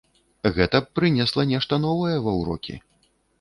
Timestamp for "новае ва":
1.85-2.33